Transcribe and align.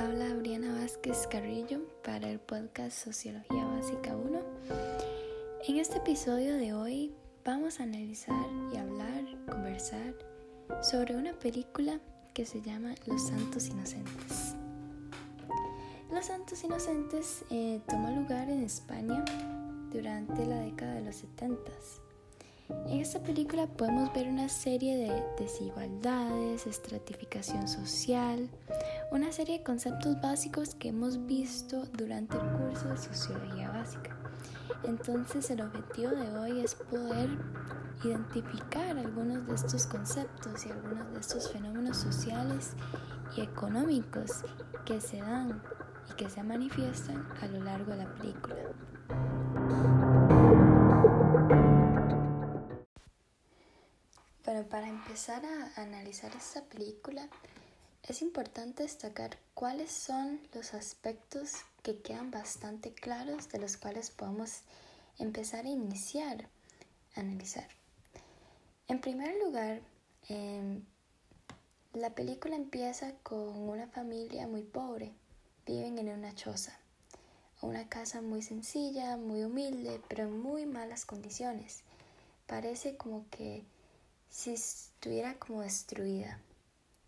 Habla 0.00 0.32
Briana 0.32 0.72
Vázquez 0.72 1.26
Carrillo 1.26 1.82
para 2.02 2.30
el 2.30 2.40
podcast 2.40 2.96
Sociología 2.96 3.62
Básica 3.66 4.16
1. 4.16 4.40
En 5.68 5.76
este 5.76 5.98
episodio 5.98 6.54
de 6.54 6.72
hoy 6.72 7.12
vamos 7.44 7.78
a 7.78 7.82
analizar 7.82 8.46
y 8.72 8.78
hablar, 8.78 9.22
conversar 9.46 10.14
sobre 10.82 11.14
una 11.14 11.34
película 11.34 12.00
que 12.32 12.46
se 12.46 12.62
llama 12.62 12.94
Los 13.04 13.28
Santos 13.28 13.68
Inocentes. 13.68 14.54
Los 16.10 16.24
Santos 16.24 16.64
Inocentes 16.64 17.44
eh, 17.50 17.82
tomó 17.86 18.10
lugar 18.18 18.48
en 18.48 18.62
España 18.62 19.22
durante 19.92 20.46
la 20.46 20.60
década 20.60 20.94
de 20.94 21.02
los 21.02 21.16
70 21.16 21.70
en 22.68 23.00
esta 23.00 23.20
película 23.20 23.66
podemos 23.66 24.12
ver 24.12 24.28
una 24.28 24.48
serie 24.48 24.96
de 24.96 25.22
desigualdades, 25.38 26.66
estratificación 26.66 27.68
social, 27.68 28.48
una 29.10 29.32
serie 29.32 29.58
de 29.58 29.64
conceptos 29.64 30.20
básicos 30.20 30.74
que 30.74 30.88
hemos 30.88 31.26
visto 31.26 31.84
durante 31.92 32.36
el 32.36 32.46
curso 32.52 32.88
de 32.88 32.96
sociología 32.96 33.70
básica. 33.70 34.16
Entonces 34.84 35.50
el 35.50 35.62
objetivo 35.62 36.10
de 36.10 36.38
hoy 36.38 36.60
es 36.60 36.74
poder 36.74 37.30
identificar 38.04 38.98
algunos 38.98 39.46
de 39.46 39.54
estos 39.54 39.86
conceptos 39.86 40.66
y 40.66 40.70
algunos 40.70 41.12
de 41.12 41.20
estos 41.20 41.50
fenómenos 41.52 41.96
sociales 41.96 42.72
y 43.36 43.40
económicos 43.40 44.44
que 44.84 45.00
se 45.00 45.18
dan 45.18 45.62
y 46.10 46.14
que 46.14 46.28
se 46.28 46.42
manifiestan 46.42 47.26
a 47.40 47.46
lo 47.46 47.62
largo 47.62 47.92
de 47.92 47.98
la 47.98 48.14
película. 48.14 48.56
para 54.64 54.88
empezar 54.88 55.42
a 55.44 55.80
analizar 55.80 56.34
esta 56.34 56.62
película, 56.64 57.28
es 58.08 58.22
importante 58.22 58.84
destacar 58.84 59.36
cuáles 59.54 59.90
son 59.90 60.40
los 60.54 60.74
aspectos 60.74 61.54
que 61.82 62.00
quedan 62.00 62.30
bastante 62.30 62.92
claros 62.92 63.48
de 63.48 63.58
los 63.58 63.76
cuales 63.76 64.10
podemos 64.10 64.62
empezar 65.18 65.64
a 65.64 65.70
iniciar 65.70 66.48
a 67.16 67.20
analizar. 67.20 67.66
En 68.86 69.00
primer 69.00 69.34
lugar, 69.42 69.80
em, 70.28 70.84
la 71.94 72.10
película 72.10 72.54
empieza 72.54 73.12
con 73.22 73.56
una 73.68 73.88
familia 73.88 74.46
muy 74.46 74.62
pobre, 74.62 75.12
viven 75.66 75.98
en 75.98 76.10
una 76.10 76.32
choza, 76.34 76.78
una 77.60 77.88
casa 77.88 78.20
muy 78.20 78.42
sencilla, 78.42 79.16
muy 79.16 79.42
humilde, 79.42 80.00
pero 80.08 80.24
en 80.24 80.38
muy 80.38 80.66
malas 80.66 81.04
condiciones. 81.04 81.82
Parece 82.46 82.96
como 82.96 83.28
que 83.30 83.64
si 84.30 84.52
estuviera 84.52 85.34
como 85.38 85.62
destruida, 85.62 86.40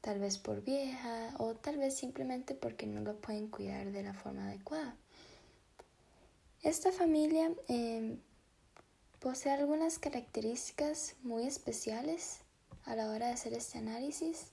tal 0.00 0.18
vez 0.18 0.38
por 0.38 0.62
vieja 0.62 1.34
o 1.38 1.54
tal 1.54 1.76
vez 1.76 1.96
simplemente 1.96 2.54
porque 2.54 2.86
no 2.86 3.00
lo 3.00 3.16
pueden 3.16 3.48
cuidar 3.48 3.90
de 3.92 4.02
la 4.02 4.14
forma 4.14 4.46
adecuada. 4.46 4.96
Esta 6.62 6.90
familia 6.90 7.52
em, 7.68 8.18
posee 9.20 9.52
algunas 9.52 9.98
características 9.98 11.16
muy 11.22 11.46
especiales 11.46 12.40
a 12.84 12.96
la 12.96 13.10
hora 13.10 13.26
de 13.26 13.32
hacer 13.32 13.52
este 13.52 13.78
análisis 13.78 14.46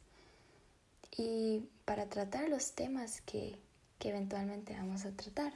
y 1.17 1.69
para 1.85 2.07
tratar 2.07 2.49
los 2.49 2.73
temas 2.73 3.21
que, 3.21 3.57
eventualmente 4.01 4.73
vamos 4.73 5.03
a 5.05 5.11
tratar. 5.15 5.51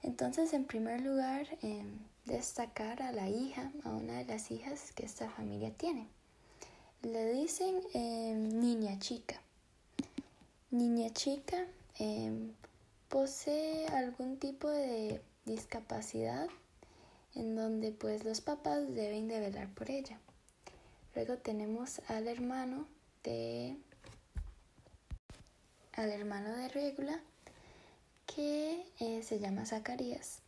Entonces, 0.00 0.52
en 0.52 0.64
primer 0.64 1.00
lugar, 1.00 1.48
em, 1.62 1.98
destacar 2.24 3.02
a 3.02 3.10
la 3.10 3.28
hija, 3.28 3.72
a 3.82 3.90
una 3.90 4.18
de 4.18 4.26
las 4.26 4.52
hijas 4.52 4.92
que 4.92 5.04
esta 5.04 5.28
familia 5.28 5.72
tiene. 5.76 6.08
Le 7.02 7.32
dicen 7.32 7.80
em, 7.94 8.60
niña 8.60 8.96
chica. 9.00 9.40
Niña 10.70 11.10
chica 11.12 11.66
em, 11.98 12.52
posee 13.08 13.86
algún 13.88 14.38
tipo 14.38 14.68
de 14.68 15.20
discapacidad 15.44 16.48
en 17.34 17.56
donde 17.56 17.90
pues 17.90 18.24
los 18.24 18.40
papás 18.40 18.94
deben 18.94 19.26
de 19.26 19.40
velar 19.40 19.68
por 19.74 19.90
ella. 19.90 20.20
Luego 21.16 21.38
tenemos 21.38 22.00
al 22.08 22.28
hermano 22.28 22.86
de 23.24 23.76
al 25.94 26.10
hermano 26.10 26.56
de 26.56 26.68
Regula 26.68 27.20
que 28.26 28.86
eh, 29.00 29.22
se 29.24 29.40
llama 29.40 29.66
Zacarías 29.66 30.40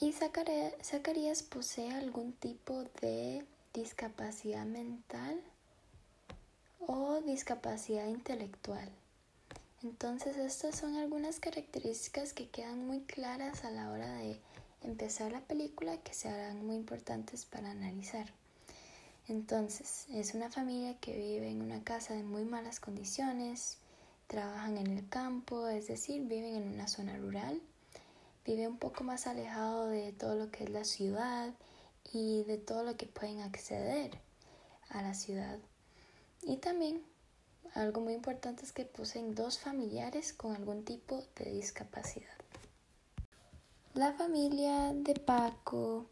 y 0.00 0.12
Zacarías 0.12 1.42
posee 1.42 1.92
algún 1.92 2.32
tipo 2.32 2.84
de 3.02 3.44
discapacidad 3.74 4.64
mental 4.64 5.40
discapacidad 7.28 8.06
intelectual. 8.08 8.90
Entonces 9.82 10.36
estas 10.36 10.76
son 10.76 10.96
algunas 10.96 11.38
características 11.40 12.32
que 12.32 12.48
quedan 12.48 12.86
muy 12.86 13.00
claras 13.02 13.64
a 13.64 13.70
la 13.70 13.90
hora 13.90 14.12
de 14.14 14.40
empezar 14.82 15.32
la 15.32 15.40
película 15.40 15.96
que 15.98 16.14
serán 16.14 16.66
muy 16.66 16.76
importantes 16.76 17.44
para 17.44 17.70
analizar. 17.70 18.26
Entonces, 19.28 20.06
es 20.10 20.34
una 20.34 20.50
familia 20.50 20.98
que 21.00 21.14
vive 21.14 21.50
en 21.50 21.60
una 21.60 21.84
casa 21.84 22.14
de 22.14 22.22
muy 22.22 22.44
malas 22.44 22.80
condiciones, 22.80 23.76
trabajan 24.26 24.78
en 24.78 24.86
el 24.86 25.08
campo, 25.08 25.68
es 25.68 25.86
decir, 25.86 26.22
viven 26.22 26.56
en 26.56 26.68
una 26.72 26.88
zona 26.88 27.16
rural 27.18 27.60
vive 28.48 28.66
un 28.66 28.78
poco 28.78 29.04
más 29.04 29.26
alejado 29.26 29.88
de 29.88 30.12
todo 30.12 30.34
lo 30.34 30.50
que 30.50 30.64
es 30.64 30.70
la 30.70 30.84
ciudad 30.84 31.52
y 32.14 32.44
de 32.44 32.56
todo 32.56 32.82
lo 32.82 32.96
que 32.96 33.04
pueden 33.04 33.40
acceder 33.40 34.10
a 34.88 35.02
la 35.02 35.12
ciudad. 35.12 35.58
Y 36.42 36.56
también 36.56 37.02
algo 37.74 38.00
muy 38.00 38.14
importante 38.14 38.64
es 38.64 38.72
que 38.72 38.84
poseen 38.84 39.34
dos 39.34 39.58
familiares 39.58 40.32
con 40.32 40.54
algún 40.54 40.84
tipo 40.84 41.24
de 41.36 41.52
discapacidad. 41.52 42.36
La 43.94 44.12
familia 44.12 44.92
de 44.94 45.14
Paco, 45.14 46.06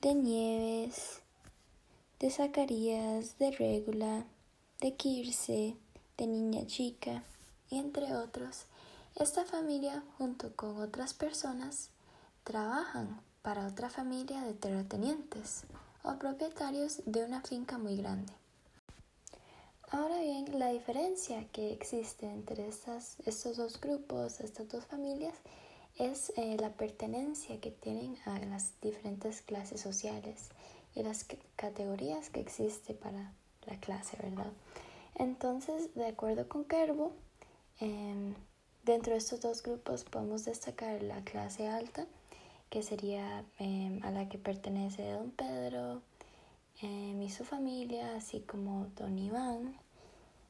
de 0.00 0.14
Nieves, 0.14 1.20
de 2.20 2.30
Zacarías, 2.30 3.38
de 3.38 3.50
Regula, 3.50 4.24
de 4.80 4.94
Kirse, 4.94 5.76
de 6.16 6.26
Niña 6.26 6.66
Chica, 6.66 7.24
y 7.70 7.78
entre 7.78 8.14
otros, 8.14 8.66
esta 9.16 9.44
familia, 9.44 10.02
junto 10.18 10.54
con 10.54 10.80
otras 10.80 11.14
personas, 11.14 11.90
trabajan 12.44 13.20
para 13.42 13.66
otra 13.66 13.90
familia 13.90 14.42
de 14.42 14.54
terratenientes 14.54 15.64
o 16.02 16.18
propietarios 16.18 17.02
de 17.06 17.24
una 17.24 17.40
finca 17.40 17.78
muy 17.78 17.96
grande. 17.96 18.32
Ahora 19.90 20.20
bien, 20.20 20.58
la 20.58 20.68
diferencia 20.68 21.46
que 21.52 21.72
existe 21.72 22.26
entre 22.26 22.66
estas, 22.66 23.16
estos 23.24 23.56
dos 23.56 23.80
grupos, 23.80 24.40
estas 24.40 24.68
dos 24.68 24.84
familias, 24.84 25.34
es 25.96 26.32
eh, 26.36 26.56
la 26.58 26.70
pertenencia 26.70 27.60
que 27.60 27.70
tienen 27.70 28.18
a 28.26 28.38
las 28.38 28.72
diferentes 28.82 29.42
clases 29.42 29.80
sociales 29.80 30.50
y 30.94 31.02
las 31.02 31.26
categorías 31.56 32.30
que 32.30 32.40
existe 32.40 32.94
para 32.94 33.32
la 33.66 33.80
clase, 33.80 34.16
¿verdad? 34.22 34.52
Entonces, 35.14 35.94
de 35.94 36.06
acuerdo 36.06 36.48
con 36.48 36.64
Kerbo, 36.64 37.12
em, 37.80 38.34
Dentro 38.86 39.14
de 39.14 39.18
estos 39.18 39.40
dos 39.40 39.64
grupos 39.64 40.04
podemos 40.04 40.44
destacar 40.44 41.02
la 41.02 41.20
clase 41.24 41.66
alta, 41.66 42.06
que 42.70 42.84
sería 42.84 43.44
em, 43.58 44.00
a 44.04 44.12
la 44.12 44.28
que 44.28 44.38
pertenece 44.38 45.10
don 45.10 45.32
Pedro 45.32 46.02
em, 46.82 47.20
y 47.22 47.30
su 47.30 47.44
familia, 47.44 48.16
así 48.16 48.40
como 48.40 48.86
don 48.96 49.18
Iván 49.18 49.76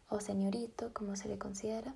o 0.08 0.20
señorito, 0.20 0.92
como 0.92 1.16
se 1.16 1.28
le 1.28 1.38
considera. 1.38 1.94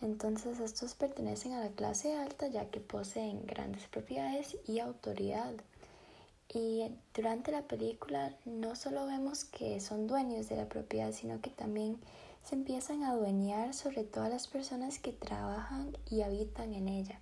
Entonces 0.00 0.58
estos 0.58 0.94
pertenecen 0.94 1.52
a 1.52 1.60
la 1.60 1.70
clase 1.70 2.16
alta 2.16 2.48
ya 2.48 2.70
que 2.70 2.80
poseen 2.80 3.46
grandes 3.46 3.86
propiedades 3.86 4.56
y 4.66 4.80
autoridad. 4.80 5.54
Y 6.52 6.90
durante 7.14 7.52
la 7.52 7.62
película 7.62 8.36
no 8.44 8.74
solo 8.74 9.06
vemos 9.06 9.44
que 9.44 9.80
son 9.80 10.06
dueños 10.06 10.48
de 10.48 10.56
la 10.56 10.68
propiedad, 10.68 11.12
sino 11.12 11.40
que 11.40 11.50
también 11.50 11.98
se 12.42 12.56
empiezan 12.56 13.04
a 13.04 13.12
adueñar 13.12 13.74
sobre 13.74 14.04
todas 14.04 14.28
las 14.28 14.48
personas 14.48 14.98
que 14.98 15.12
trabajan 15.12 15.96
y 16.10 16.22
habitan 16.22 16.74
en 16.74 16.88
ella. 16.88 17.20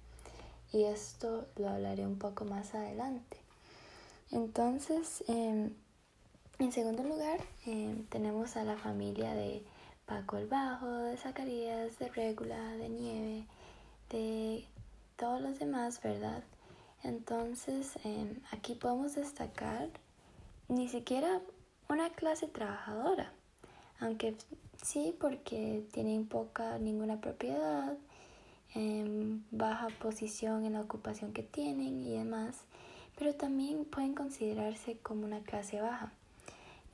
Y 0.72 0.84
esto 0.84 1.46
lo 1.56 1.68
hablaré 1.68 2.06
un 2.06 2.18
poco 2.18 2.44
más 2.44 2.74
adelante. 2.74 3.36
Entonces, 4.30 5.22
em, 5.28 5.74
en 6.64 6.72
segundo 6.72 7.02
lugar, 7.02 7.40
em, 7.66 8.04
tenemos 8.06 8.56
a 8.56 8.64
la 8.64 8.76
familia 8.76 9.34
de 9.34 9.64
Paco 10.06 10.36
el 10.36 10.46
Bajo, 10.46 10.88
de 10.88 11.16
Zacarías, 11.16 11.98
de 11.98 12.08
Regula, 12.10 12.60
de 12.76 12.88
Nieve, 12.88 13.46
de 14.10 14.66
todos 15.16 15.40
los 15.40 15.58
demás, 15.58 16.00
¿verdad? 16.02 16.42
Entonces, 17.02 17.98
em, 18.04 18.40
aquí 18.52 18.74
podemos 18.74 19.14
destacar 19.14 19.88
ni 20.68 20.88
siquiera 20.88 21.40
una 21.88 22.10
clase 22.10 22.46
trabajadora, 22.46 23.32
aunque 23.98 24.36
Sí, 24.82 25.14
porque 25.20 25.84
tienen 25.92 26.26
poca, 26.26 26.78
ninguna 26.78 27.20
propiedad, 27.20 27.98
em, 28.74 29.42
baja 29.50 29.88
posición 30.00 30.64
en 30.64 30.72
la 30.72 30.80
ocupación 30.80 31.32
que 31.32 31.42
tienen 31.42 32.02
y 32.02 32.12
demás, 32.12 32.56
pero 33.18 33.34
también 33.34 33.84
pueden 33.84 34.14
considerarse 34.14 34.96
como 34.98 35.26
una 35.26 35.40
clase 35.40 35.82
baja, 35.82 36.12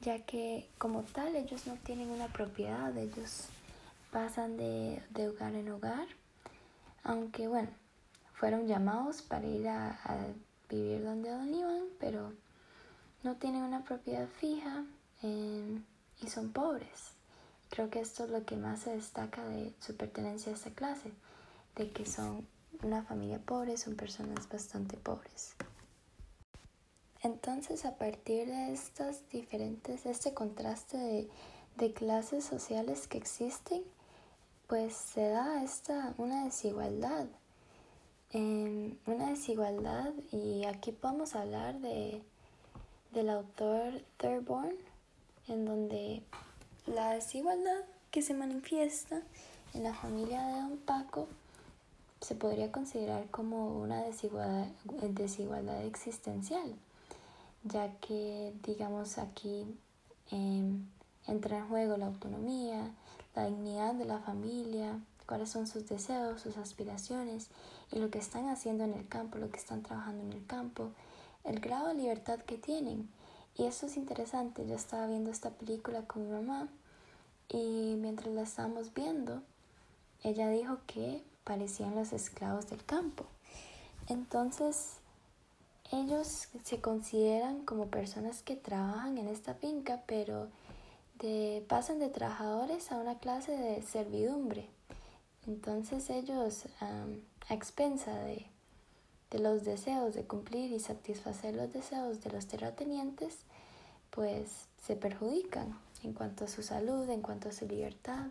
ya 0.00 0.24
que 0.24 0.68
como 0.78 1.02
tal 1.02 1.34
ellos 1.36 1.66
no 1.66 1.74
tienen 1.76 2.10
una 2.10 2.28
propiedad, 2.28 2.96
ellos 2.96 3.48
pasan 4.10 4.56
de, 4.56 5.02
hogar 5.28 5.54
en 5.54 5.70
hogar, 5.70 6.06
aunque 7.02 7.48
bueno, 7.48 7.68
fueron 8.34 8.66
llamados 8.66 9.22
para 9.22 9.46
ir 9.46 9.68
a, 9.68 9.98
vivir 10.68 11.04
donde 11.04 11.30
Don 11.30 11.54
Iván, 11.54 11.84
pero 12.00 12.32
no 13.22 13.36
tienen 13.36 13.62
una 13.62 13.84
propiedad 13.84 14.26
fija 14.26 14.84
em, 15.22 15.84
y 16.20 16.28
son 16.28 16.52
pobres. 16.52 17.12
Creo 17.70 17.90
que 17.90 18.00
esto 18.00 18.24
es 18.24 18.30
lo 18.30 18.44
que 18.44 18.56
más 18.56 18.80
se 18.80 18.90
destaca 18.90 19.44
de 19.46 19.72
su 19.80 19.96
pertenencia 19.96 20.52
a 20.52 20.54
esta 20.54 20.70
clase, 20.70 21.12
de 21.76 21.90
que 21.90 22.06
son 22.06 22.46
una 22.82 23.02
familia 23.02 23.38
pobre, 23.38 23.76
son 23.76 23.96
personas 23.96 24.48
bastante 24.48 24.96
pobres. 24.96 25.54
Entonces, 27.26 27.84
a 27.84 27.96
partir 27.96 28.46
de 28.46 28.72
estas 28.72 29.28
diferentes, 29.30 30.06
este 30.06 30.32
contraste 30.32 31.28
de, 31.76 31.92
clases 31.92 32.44
sociales 32.44 33.08
que 33.08 33.18
existen, 33.18 33.82
pues 34.68 34.94
se 34.94 35.30
da 35.30 35.64
esta 35.64 36.14
una 36.18 36.44
desigualdad. 36.44 37.26
Em, 38.30 38.96
una 39.06 39.30
desigualdad, 39.30 40.12
y 40.30 40.66
aquí 40.66 40.92
podemos 40.92 41.34
hablar 41.34 41.80
de, 41.80 42.22
del 43.12 43.28
autor 43.30 44.04
Thurborn, 44.18 44.76
en 45.48 45.64
donde 45.64 46.22
la 46.86 47.10
desigualdad 47.10 47.86
que 48.12 48.22
se 48.22 48.34
manifiesta 48.34 49.20
en 49.74 49.82
la 49.82 49.94
familia 49.94 50.46
de 50.46 50.60
Don 50.60 50.76
Paco 50.76 51.26
se 52.20 52.36
podría 52.36 52.70
considerar 52.70 53.28
como 53.32 53.80
una 53.80 54.04
desigualdad, 54.04 54.68
desigualdad 55.10 55.84
existencial, 55.84 56.76
ya 57.68 57.92
que 58.00 58.52
digamos 58.64 59.18
aquí 59.18 59.66
em, 60.30 60.86
entra 61.26 61.58
en 61.58 61.68
juego 61.68 61.96
la 61.96 62.06
autonomía, 62.06 62.92
la 63.34 63.46
dignidad 63.46 63.94
de 63.94 64.04
la 64.04 64.18
familia, 64.18 64.98
cuáles 65.26 65.50
son 65.50 65.66
sus 65.66 65.88
deseos, 65.88 66.40
sus 66.40 66.56
aspiraciones 66.56 67.48
y 67.92 67.98
lo 67.98 68.10
que 68.10 68.18
están 68.18 68.48
haciendo 68.48 68.84
en 68.84 68.94
el 68.94 69.08
campo, 69.08 69.38
lo 69.38 69.50
que 69.50 69.58
están 69.58 69.82
trabajando 69.82 70.22
en 70.22 70.32
el 70.32 70.46
campo, 70.46 70.90
el 71.44 71.60
grado 71.60 71.88
de 71.88 71.94
libertad 71.94 72.38
que 72.40 72.58
tienen 72.58 73.08
y 73.56 73.64
eso 73.64 73.86
es 73.86 73.96
interesante. 73.96 74.66
Yo 74.66 74.74
estaba 74.74 75.06
viendo 75.06 75.30
esta 75.30 75.50
película 75.50 76.02
con 76.02 76.26
mi 76.26 76.32
mamá 76.32 76.68
y 77.48 77.96
mientras 77.98 78.32
la 78.34 78.42
estábamos 78.42 78.92
viendo, 78.92 79.42
ella 80.22 80.48
dijo 80.50 80.78
que 80.86 81.22
parecían 81.44 81.94
los 81.94 82.12
esclavos 82.12 82.68
del 82.68 82.84
campo. 82.84 83.24
Entonces, 84.08 84.98
ellos 85.92 86.48
se 86.64 86.80
consideran 86.80 87.64
como 87.64 87.86
personas 87.86 88.42
que 88.42 88.56
trabajan 88.56 89.18
en 89.18 89.28
esta 89.28 89.54
finca, 89.54 90.02
pero 90.06 90.48
de, 91.18 91.64
pasan 91.68 91.98
de 91.98 92.08
trabajadores 92.08 92.92
a 92.92 92.96
una 92.96 93.18
clase 93.18 93.52
de 93.52 93.82
servidumbre. 93.82 94.68
Entonces 95.46 96.10
ellos, 96.10 96.64
a 96.80 97.06
expensa 97.54 98.12
de 98.14 98.46
de 99.30 99.38
los 99.38 99.64
deseos 99.64 100.14
de 100.14 100.24
cumplir 100.24 100.72
y 100.72 100.80
satisfacer 100.80 101.54
los 101.54 101.72
deseos 101.72 102.22
de 102.22 102.30
los 102.30 102.46
terratenientes, 102.46 103.38
pues 104.10 104.48
se 104.86 104.96
perjudican 104.96 105.78
en 106.02 106.12
cuanto 106.12 106.44
a 106.44 106.48
su 106.48 106.62
salud, 106.62 107.08
en 107.10 107.22
cuanto 107.22 107.48
a 107.48 107.52
su 107.52 107.66
libertad, 107.66 108.26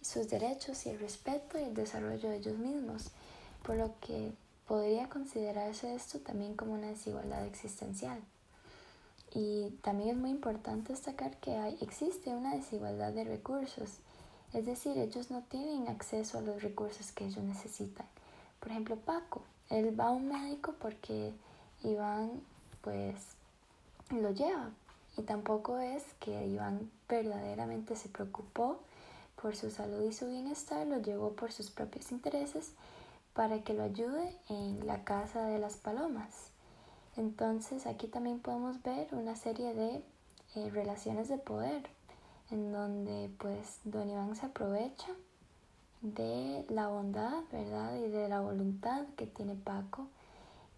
sus 0.00 0.28
derechos 0.28 0.86
y 0.86 0.90
el 0.90 0.98
respeto 0.98 1.58
y 1.58 1.64
el 1.64 1.74
desarrollo 1.74 2.30
de 2.30 2.36
ellos 2.36 2.56
mismos, 2.56 3.10
por 3.62 3.76
lo 3.76 3.94
que 4.00 4.32
podría 4.66 5.08
considerarse 5.08 5.94
esto 5.94 6.18
también 6.20 6.54
como 6.54 6.74
una 6.74 6.88
desigualdad 6.88 7.44
existencial. 7.46 8.20
Y 9.34 9.70
también 9.82 10.10
es 10.10 10.16
muy 10.16 10.30
importante 10.30 10.92
destacar 10.92 11.36
que 11.38 11.56
hay, 11.56 11.76
existe 11.80 12.30
una 12.30 12.54
desigualdad 12.54 13.12
de 13.12 13.24
recursos, 13.24 13.98
es 14.52 14.66
decir, 14.66 14.96
ellos 14.96 15.30
no 15.30 15.42
tienen 15.42 15.88
acceso 15.88 16.38
a 16.38 16.42
los 16.42 16.62
recursos 16.62 17.10
que 17.10 17.26
ellos 17.26 17.42
necesitan. 17.42 18.06
Por 18.60 18.70
ejemplo, 18.70 18.96
Paco, 18.96 19.42
él 19.68 19.98
va 19.98 20.06
a 20.06 20.12
un 20.12 20.28
médico 20.28 20.74
porque 20.78 21.32
Iván 21.82 22.40
pues 22.80 23.16
lo 24.10 24.30
lleva 24.30 24.70
y 25.16 25.22
tampoco 25.22 25.78
es 25.78 26.04
que 26.20 26.46
Iván 26.46 26.90
verdaderamente 27.08 27.96
se 27.96 28.08
preocupó 28.08 28.78
por 29.40 29.56
su 29.56 29.70
salud 29.70 30.04
y 30.04 30.12
su 30.12 30.28
bienestar, 30.28 30.86
lo 30.86 31.02
llevó 31.02 31.32
por 31.32 31.50
sus 31.50 31.70
propios 31.70 32.12
intereses 32.12 32.70
para 33.34 33.62
que 33.62 33.74
lo 33.74 33.82
ayude 33.82 34.36
en 34.48 34.86
la 34.86 35.04
casa 35.04 35.46
de 35.46 35.58
las 35.58 35.76
palomas. 35.76 36.50
Entonces 37.16 37.86
aquí 37.86 38.06
también 38.06 38.40
podemos 38.40 38.82
ver 38.82 39.08
una 39.12 39.36
serie 39.36 39.74
de 39.74 40.02
eh, 40.54 40.70
relaciones 40.70 41.28
de 41.28 41.38
poder 41.38 41.82
en 42.50 42.72
donde 42.72 43.30
pues 43.38 43.80
don 43.84 44.08
Iván 44.08 44.36
se 44.36 44.46
aprovecha 44.46 45.08
de 46.02 46.64
la 46.68 46.88
bondad, 46.88 47.42
¿verdad? 47.50 47.96
Y 47.96 48.08
de 48.08 48.28
la 48.28 48.40
voluntad 48.40 49.04
que 49.16 49.26
tiene 49.26 49.54
Paco 49.54 50.06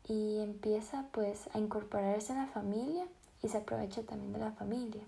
y 0.09 0.38
empieza 0.38 1.06
pues 1.12 1.49
a 1.52 1.59
incorporarse 1.59 2.32
en 2.32 2.38
la 2.38 2.47
familia 2.47 3.06
y 3.43 3.49
se 3.49 3.59
aprovecha 3.59 4.02
también 4.02 4.32
de 4.32 4.38
la 4.38 4.52
familia. 4.52 5.02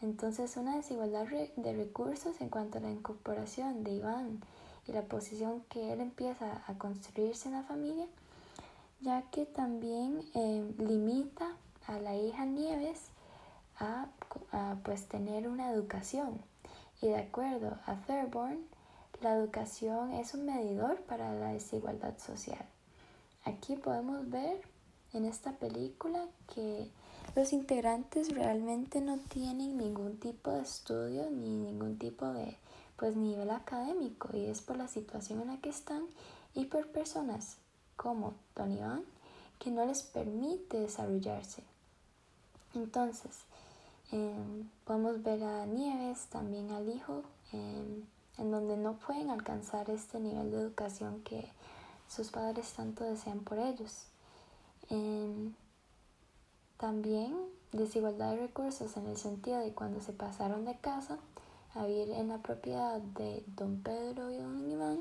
Entonces 0.00 0.56
una 0.56 0.76
desigualdad 0.76 1.26
de 1.56 1.72
recursos 1.74 2.40
en 2.40 2.48
cuanto 2.48 2.78
a 2.78 2.80
la 2.80 2.90
incorporación 2.90 3.84
de 3.84 3.92
Iván 3.92 4.40
y 4.86 4.92
la 4.92 5.02
posición 5.02 5.62
que 5.68 5.92
él 5.92 6.00
empieza 6.00 6.62
a 6.66 6.74
construirse 6.78 7.48
en 7.48 7.54
la 7.54 7.62
familia, 7.62 8.06
ya 9.00 9.22
que 9.30 9.46
también 9.46 10.22
eh, 10.34 10.74
limita 10.78 11.56
a 11.86 11.98
la 11.98 12.16
hija 12.16 12.44
Nieves 12.44 13.00
a, 13.78 14.08
a, 14.52 14.76
pues 14.84 15.06
tener 15.06 15.48
una 15.48 15.70
educación. 15.70 16.40
Y 17.00 17.08
de 17.08 17.16
acuerdo 17.16 17.78
a 17.86 17.96
Thurborn, 18.06 18.58
la 19.20 19.34
educación 19.34 20.12
es 20.12 20.34
un 20.34 20.46
medidor 20.46 21.00
para 21.02 21.32
la 21.34 21.52
desigualdad 21.52 22.18
social. 22.18 22.64
Aquí 23.44 23.76
podemos 23.76 24.28
ver 24.30 24.60
en 25.12 25.24
esta 25.24 25.52
película 25.52 26.26
que 26.54 26.88
los 27.34 27.52
integrantes 27.52 28.34
realmente 28.34 29.00
no 29.00 29.18
tienen 29.18 29.78
ningún 29.78 30.18
tipo 30.18 30.50
de 30.50 30.62
estudio 30.62 31.30
ni 31.30 31.54
ningún 31.56 31.98
tipo 31.98 32.26
de 32.26 32.56
pues 33.02 33.16
nivel 33.16 33.50
académico 33.50 34.28
y 34.32 34.44
es 34.44 34.60
por 34.62 34.76
la 34.76 34.86
situación 34.86 35.40
en 35.40 35.48
la 35.48 35.56
que 35.56 35.70
están 35.70 36.04
y 36.54 36.66
por 36.66 36.86
personas 36.86 37.56
como 37.96 38.34
Don 38.54 38.70
Iván 38.70 39.02
que 39.58 39.72
no 39.72 39.84
les 39.84 40.04
permite 40.04 40.78
desarrollarse. 40.78 41.64
Entonces, 42.76 43.40
em, 44.12 44.70
podemos 44.84 45.20
ver 45.24 45.42
a 45.42 45.66
Nieves, 45.66 46.26
también 46.26 46.70
al 46.70 46.88
hijo, 46.88 47.24
em, 47.52 48.04
en 48.38 48.50
donde 48.52 48.76
no 48.76 48.92
pueden 48.98 49.30
alcanzar 49.30 49.90
este 49.90 50.20
nivel 50.20 50.52
de 50.52 50.58
educación 50.58 51.24
que 51.24 51.50
sus 52.06 52.30
padres 52.30 52.72
tanto 52.72 53.02
desean 53.02 53.40
por 53.40 53.58
ellos. 53.58 54.04
Em, 54.90 55.54
también 56.76 57.34
desigualdad 57.72 58.30
de 58.30 58.42
recursos 58.42 58.96
en 58.96 59.08
el 59.08 59.16
sentido 59.16 59.58
de 59.58 59.72
cuando 59.72 60.00
se 60.00 60.12
pasaron 60.12 60.64
de 60.64 60.76
casa 60.76 61.18
a 61.74 61.86
vivir 61.86 62.10
en 62.10 62.28
la 62.28 62.38
propiedad 62.38 63.00
de 63.00 63.44
don 63.56 63.82
Pedro 63.82 64.30
y 64.30 64.36
don 64.36 64.70
Iván, 64.70 64.98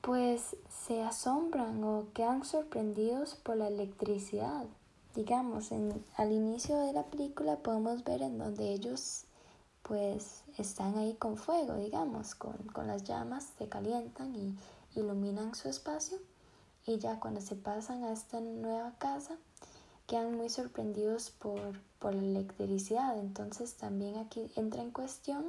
pues 0.00 0.56
se 0.68 1.02
asombran 1.02 1.82
o 1.82 2.06
quedan 2.14 2.44
sorprendidos 2.44 3.34
por 3.34 3.56
la 3.56 3.68
electricidad. 3.68 4.64
Digamos, 5.14 5.72
en, 5.72 6.04
al 6.16 6.30
inicio 6.30 6.78
de 6.78 6.92
la 6.92 7.04
película 7.04 7.56
podemos 7.56 8.04
ver 8.04 8.22
en 8.22 8.38
donde 8.38 8.72
ellos 8.72 9.24
pues 9.82 10.42
están 10.58 10.98
ahí 10.98 11.14
con 11.14 11.36
fuego, 11.36 11.76
digamos, 11.76 12.34
con, 12.34 12.56
las 12.86 13.04
llamas, 13.04 13.52
se 13.56 13.68
calientan 13.68 14.34
y 14.34 14.56
iluminan 14.94 15.54
su 15.54 15.68
espacio 15.68 16.18
y 16.86 16.98
ya 16.98 17.20
cuando 17.20 17.40
se 17.40 17.54
pasan 17.54 18.02
a 18.04 18.12
esta 18.12 18.40
nueva 18.40 18.94
casa 18.98 19.36
quedan 20.06 20.36
muy 20.36 20.48
sorprendidos 20.48 21.30
por, 21.30 21.80
por 21.98 22.14
la 22.14 22.22
electricidad. 22.22 23.18
Entonces 23.18 23.74
también 23.74 24.16
aquí 24.18 24.50
entra 24.56 24.82
en 24.82 24.90
cuestión 24.90 25.44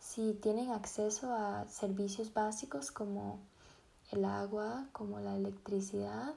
si 0.00 0.32
tienen 0.34 0.70
acceso 0.70 1.32
a 1.32 1.66
servicios 1.68 2.32
básicos 2.34 2.90
como 2.90 3.38
el 4.10 4.24
agua, 4.24 4.86
como 4.92 5.20
la 5.20 5.36
electricidad. 5.36 6.34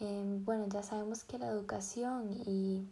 Em, 0.00 0.44
bueno, 0.44 0.66
ya 0.68 0.82
sabemos 0.82 1.24
que 1.24 1.38
la 1.38 1.48
educación 1.48 2.30
y 2.46 2.86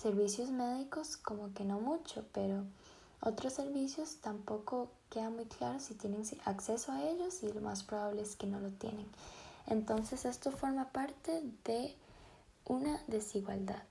Servicios 0.00 0.50
médicos 0.50 1.16
como 1.16 1.52
que 1.54 1.64
no 1.64 1.80
mucho, 1.80 2.24
pero 2.32 2.62
otros 3.20 3.54
servicios 3.54 4.18
tampoco 4.20 4.92
queda 5.10 5.28
muy 5.28 5.46
claro 5.46 5.80
si 5.80 5.94
tienen 5.94 6.22
acceso 6.44 6.92
a 6.92 7.02
ellos 7.02 7.42
y 7.42 7.52
lo 7.52 7.60
más 7.60 7.82
probable 7.82 8.22
es 8.22 8.36
que 8.36 8.46
no 8.46 8.60
lo 8.60 8.70
tienen. 8.70 9.06
Entonces 9.66 10.24
esto 10.24 10.52
forma 10.52 10.90
parte 10.90 11.42
de 11.64 11.96
una 12.68 13.02
desigualdad. 13.08 13.82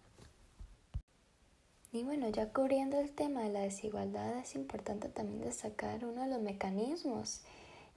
Y 1.91 2.03
bueno, 2.03 2.29
ya 2.29 2.53
cubriendo 2.53 2.99
el 2.99 3.11
tema 3.11 3.41
de 3.41 3.49
la 3.49 3.61
desigualdad, 3.61 4.37
es 4.37 4.55
importante 4.55 5.09
también 5.09 5.41
destacar 5.41 6.05
uno 6.05 6.21
de 6.21 6.29
los 6.29 6.41
mecanismos 6.41 7.41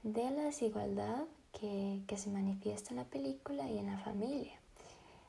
de 0.03 0.31
la 0.31 0.45
desigualdad 0.45 1.25
que, 1.53 2.01
que 2.07 2.17
se 2.17 2.31
manifiesta 2.31 2.91
en 2.91 2.97
la 2.97 3.05
película 3.05 3.69
y 3.69 3.79
en 3.79 3.87
la 3.87 3.99
familia. 3.99 4.61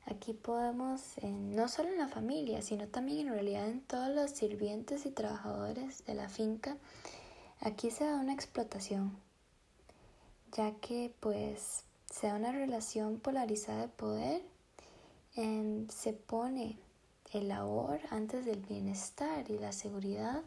Aquí 0.06 0.34
podemos, 0.34 1.02
no 1.22 1.68
solo 1.68 1.90
en 1.90 1.98
la 1.98 2.08
familia, 2.08 2.62
sino 2.62 2.88
también 2.88 3.28
en 3.28 3.34
realidad 3.34 3.70
en 3.70 3.82
todos 3.82 4.10
los 4.10 4.32
sirvientes 4.32 5.06
y 5.06 5.12
trabajadores 5.12 6.06
de 6.06 6.16
la 6.16 6.28
finca, 6.28 6.78
aquí 7.60 7.92
se 7.92 8.06
da 8.06 8.16
una 8.16 8.34
explotación, 8.34 9.16
ya 10.54 10.72
que 10.82 11.14
pues 11.20 11.84
se 12.10 12.28
da 12.28 12.36
una 12.36 12.52
relación 12.52 13.20
polarizada 13.20 13.84
de 13.84 13.88
poder, 13.90 14.42
em, 15.36 15.88
se 15.90 16.14
pone 16.14 16.78
el 17.34 17.48
labor 17.48 18.00
antes 18.10 18.46
del 18.46 18.60
bienestar 18.60 19.50
y 19.50 19.58
la 19.58 19.72
seguridad 19.72 20.42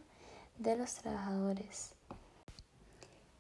de 0.59 0.77
los 0.77 0.95
trabajadores. 0.95 1.95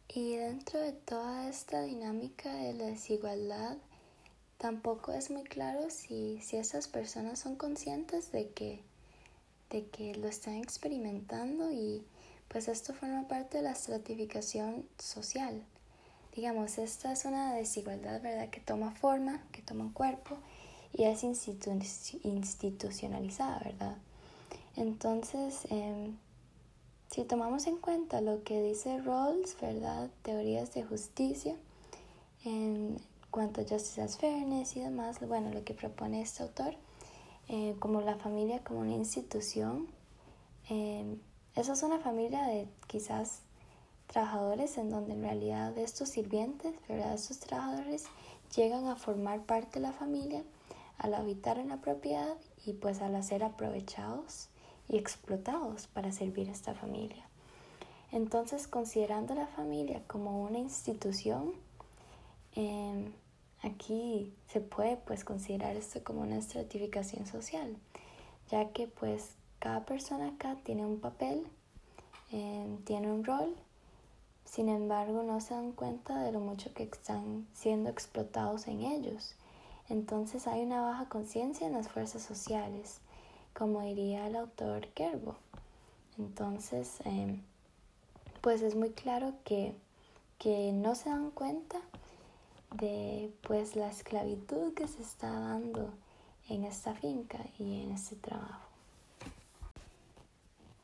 Y 0.08 0.36
dentro 0.36 0.80
de 0.80 0.92
toda 0.92 1.48
esta 1.48 1.82
dinámica 1.82 2.54
de 2.54 2.72
la 2.72 2.84
desigualdad, 2.86 3.76
tampoco 4.58 5.12
es 5.12 5.30
muy 5.30 5.44
claro 5.44 5.90
si, 5.90 6.40
si 6.40 6.56
esas 6.56 6.88
personas 6.88 7.40
son 7.40 7.56
conscientes 7.56 8.32
de 8.32 8.50
que, 8.50 8.80
de 9.70 9.86
que 9.88 10.14
lo 10.14 10.28
están 10.28 10.54
experimentando 10.54 11.72
y 11.72 12.02
pues 12.48 12.68
esto 12.68 12.94
forma 12.94 13.26
parte 13.28 13.58
de 13.58 13.64
la 13.64 13.72
estratificación 13.72 14.88
social. 14.98 15.62
Digamos, 16.34 16.78
esta 16.78 17.12
es 17.12 17.24
una 17.24 17.54
desigualdad, 17.54 18.22
¿verdad?, 18.22 18.50
que 18.50 18.60
toma 18.60 18.92
forma, 18.92 19.42
que 19.52 19.62
toma 19.62 19.92
cuerpo 19.92 20.38
y 20.94 21.04
es 21.04 21.22
institucionalizada, 21.24 23.58
¿verdad? 23.58 23.98
Entonces, 24.76 25.66
em, 25.70 26.16
si 27.10 27.24
tomamos 27.24 27.66
en 27.66 27.78
cuenta 27.78 28.20
lo 28.20 28.44
que 28.44 28.62
dice 28.62 29.00
Rawls, 29.00 29.56
¿verdad? 29.60 30.08
Teorías 30.22 30.72
de 30.72 30.84
justicia, 30.84 31.56
en 32.44 33.00
cuanto 33.30 33.60
a 33.60 33.64
Justice 33.64 34.00
as 34.02 34.18
Fairness 34.18 34.76
y 34.76 34.80
demás, 34.80 35.18
bueno, 35.26 35.50
lo 35.50 35.64
que 35.64 35.74
propone 35.74 36.22
este 36.22 36.44
autor, 36.44 36.76
eh, 37.48 37.74
como 37.80 38.00
la 38.00 38.14
familia 38.16 38.62
como 38.62 38.80
una 38.80 38.94
institución, 38.94 39.88
eh, 40.70 41.18
eso 41.56 41.72
es 41.72 41.82
una 41.82 41.98
familia 41.98 42.44
de 42.44 42.68
quizás 42.86 43.40
trabajadores 44.06 44.78
en 44.78 44.90
donde 44.90 45.14
en 45.14 45.22
realidad 45.22 45.76
estos 45.78 46.10
sirvientes, 46.10 46.74
¿verdad? 46.88 47.14
Estos 47.14 47.40
trabajadores 47.40 48.04
llegan 48.54 48.86
a 48.86 48.96
formar 48.96 49.44
parte 49.44 49.74
de 49.74 49.80
la 49.80 49.92
familia 49.92 50.44
al 50.98 51.14
habitar 51.14 51.58
en 51.58 51.68
la 51.68 51.80
propiedad 51.80 52.36
y 52.64 52.72
pues 52.74 53.00
al 53.00 53.22
ser 53.22 53.44
aprovechados 53.44 54.48
y 54.88 54.96
explotados 54.96 55.86
para 55.86 56.12
servir 56.12 56.48
a 56.48 56.52
esta 56.52 56.74
familia. 56.74 57.26
Entonces, 58.12 58.68
considerando 58.68 59.34
la 59.34 59.48
familia 59.48 60.02
como 60.06 60.42
una 60.42 60.58
institución, 60.58 61.52
em, 62.54 63.12
aquí 63.62 64.32
se 64.48 64.60
puede 64.60 64.96
pues 64.96 65.24
considerar 65.24 65.76
esto 65.76 66.04
como 66.04 66.20
una 66.20 66.38
estratificación 66.38 67.26
social, 67.26 67.76
ya 68.50 68.68
que 68.70 68.86
pues 68.86 69.34
cada 69.58 69.84
persona 69.84 70.28
acá 70.28 70.56
tiene 70.62 70.84
un 70.86 71.00
papel, 71.00 71.44
em, 72.30 72.78
tiene 72.84 73.10
un 73.10 73.24
rol, 73.24 73.54
sin 74.44 74.68
embargo 74.68 75.22
no 75.22 75.40
se 75.40 75.54
dan 75.54 75.72
cuenta 75.72 76.22
de 76.22 76.30
lo 76.30 76.38
mucho 76.38 76.72
que 76.72 76.84
están 76.84 77.48
siendo 77.54 77.90
explotados 77.90 78.68
en 78.68 78.82
ellos. 78.82 79.34
Entonces 79.88 80.47
hay 80.47 80.62
una 80.62 80.81
baja 80.81 81.09
conciencia 81.09 81.67
en 81.67 81.75
las 81.75 81.88
fuerzas 81.88 82.23
sociales 82.23 83.00
como 83.55 83.83
diría 83.83 84.26
el 84.26 84.37
autor 84.37 84.88
Kerbo. 84.88 85.37
Entonces, 86.19 86.99
em, 87.05 87.41
pues 88.41 88.62
es 88.62 88.75
muy 88.75 88.91
claro 88.91 89.33
que, 89.45 89.75
que 90.38 90.73
no 90.73 90.95
se 90.95 91.09
dan 91.09 91.31
cuenta 91.31 91.81
de 92.76 93.33
pues 93.43 93.76
la 93.76 93.88
esclavitud 93.88 94.75
que 94.75 94.88
se 94.88 95.03
está 95.03 95.31
dando 95.31 95.91
en 96.49 96.64
esta 96.64 96.95
finca 96.95 97.38
y 97.59 97.83
en 97.83 97.93
este 97.93 98.17
trabajo. 98.17 98.69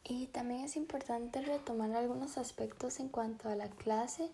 Y 0.04 0.26
también 0.28 0.62
es 0.62 0.76
importante 0.76 1.40
retomar 1.42 1.94
algunos 1.94 2.38
aspectos 2.38 2.98
en 3.00 3.08
cuanto 3.08 3.48
a 3.48 3.56
la 3.56 3.68
clase 3.68 4.30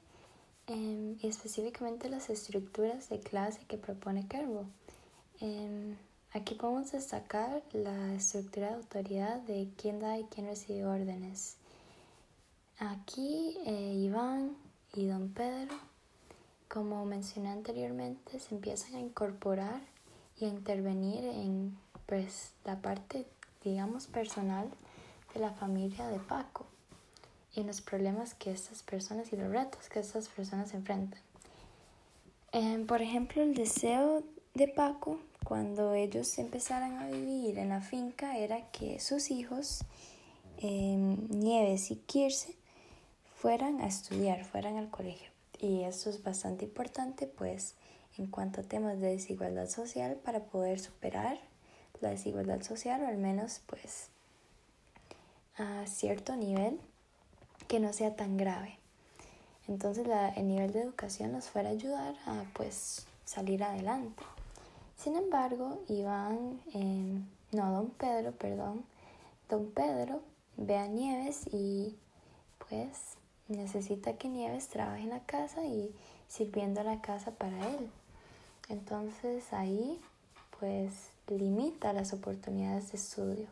em, 0.66 1.16
específicamente 1.22 2.08
las 2.08 2.30
estructuras 2.30 3.08
de 3.08 3.20
clase 3.20 3.60
que 3.66 3.78
propone 3.78 4.26
Kerbo. 4.28 4.66
Em, 5.40 5.96
Aquí 6.36 6.54
podemos 6.54 6.92
destacar 6.92 7.62
la 7.72 8.12
estructura 8.12 8.68
de 8.68 8.74
autoridad 8.74 9.40
de 9.40 9.70
quién 9.78 10.00
da 10.00 10.18
y 10.18 10.24
quién 10.24 10.46
recibe 10.46 10.84
órdenes. 10.84 11.56
Aquí 12.78 13.56
eh, 13.64 13.94
Iván 13.94 14.54
y 14.92 15.06
don 15.06 15.30
Pedro, 15.30 15.74
como 16.68 17.06
mencioné 17.06 17.48
anteriormente, 17.48 18.38
se 18.38 18.54
empiezan 18.54 18.96
a 18.96 19.00
incorporar 19.00 19.80
y 20.38 20.44
a 20.44 20.48
intervenir 20.48 21.24
en 21.24 21.78
pues, 22.04 22.50
la 22.66 22.82
parte, 22.82 23.26
digamos, 23.64 24.06
personal 24.06 24.68
de 25.32 25.40
la 25.40 25.52
familia 25.52 26.06
de 26.08 26.18
Paco 26.18 26.66
y 27.56 27.64
los 27.64 27.80
problemas 27.80 28.34
que 28.34 28.52
estas 28.52 28.82
personas 28.82 29.32
y 29.32 29.36
los 29.36 29.50
retos 29.50 29.88
que 29.88 29.98
estas 29.98 30.28
personas 30.28 30.74
enfrentan. 30.74 31.20
Eh, 32.52 32.84
por 32.86 33.02
ejemplo, 33.02 33.42
el 33.42 33.54
deseo 33.54 34.22
de 34.54 34.68
Paco 34.68 35.18
cuando 35.44 35.94
ellos 35.94 36.38
empezaran 36.38 36.98
a 36.98 37.06
vivir 37.06 37.58
en 37.58 37.68
la 37.70 37.80
finca 37.80 38.36
era 38.36 38.70
que 38.72 38.98
sus 38.98 39.30
hijos, 39.30 39.84
em, 40.58 41.28
Nieves 41.28 41.90
y 41.90 41.96
Kirse, 41.96 42.56
fueran 43.36 43.80
a 43.80 43.86
estudiar, 43.86 44.44
fueran 44.44 44.76
al 44.76 44.90
colegio. 44.90 45.30
Y 45.60 45.84
esto 45.84 46.10
es 46.10 46.22
bastante 46.22 46.64
importante, 46.64 47.26
pues, 47.26 47.74
en 48.18 48.26
cuanto 48.26 48.60
a 48.60 48.64
temas 48.64 49.00
de 49.00 49.08
desigualdad 49.08 49.68
social, 49.68 50.16
para 50.16 50.40
poder 50.40 50.80
superar 50.80 51.38
la 52.00 52.10
desigualdad 52.10 52.62
social, 52.62 53.02
o 53.02 53.06
al 53.06 53.18
menos, 53.18 53.60
pues, 53.66 54.08
a 55.58 55.86
cierto 55.86 56.34
nivel 56.34 56.80
que 57.68 57.80
no 57.80 57.92
sea 57.92 58.16
tan 58.16 58.36
grave. 58.36 58.78
Entonces, 59.68 60.06
el 60.36 60.48
nivel 60.48 60.72
de 60.72 60.82
educación 60.82 61.32
nos 61.32 61.50
fuera 61.50 61.70
a 61.70 61.72
ayudar 61.72 62.14
a, 62.26 62.44
pues, 62.54 63.06
salir 63.24 63.64
adelante. 63.64 64.22
Sin 64.96 65.16
embargo, 65.16 65.82
Iván, 65.88 66.60
em, 66.72 67.26
no, 67.52 67.72
don 67.72 67.90
Pedro, 67.90 68.32
perdón, 68.32 68.84
don 69.48 69.70
Pedro 69.70 70.22
ve 70.56 70.76
a 70.76 70.86
Nieves 70.86 71.46
y 71.52 71.96
pues 72.68 73.16
necesita 73.48 74.14
que 74.14 74.28
Nieves 74.28 74.68
trabaje 74.68 75.02
en 75.02 75.10
la 75.10 75.20
casa 75.20 75.64
y 75.64 75.94
sirviendo 76.28 76.82
la 76.82 77.00
casa 77.00 77.30
para 77.32 77.68
él. 77.68 77.90
Entonces 78.68 79.52
ahí 79.52 80.00
pues 80.58 81.10
limita 81.28 81.92
las 81.92 82.12
oportunidades 82.12 82.90
de 82.92 82.98
estudio. 82.98 83.46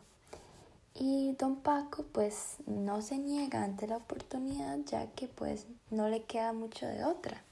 Y 0.97 1.33
don 1.33 1.57
Paco 1.57 2.05
pues 2.11 2.55
no 2.65 3.01
se 3.01 3.17
niega 3.17 3.63
ante 3.63 3.85
la 3.87 3.97
oportunidad 3.97 4.79
ya 4.85 5.07
que 5.11 5.27
pues 5.27 5.67
no 5.91 6.07
le 6.07 6.23
queda 6.23 6.53
mucho 6.53 6.87
de 6.87 7.03
otra. 7.03 7.43